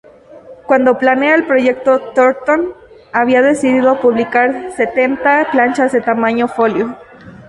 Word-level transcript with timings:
Cuando 0.65 0.97
planea 0.97 1.35
el 1.35 1.45
proyecto, 1.45 1.99
Thornton 2.15 2.73
había 3.13 3.43
decidido 3.43 3.99
publicar 4.01 4.71
setenta 4.75 5.47
planchas 5.51 5.91
de 5.91 6.01
tamaño 6.01 6.47
folio. 6.47 6.97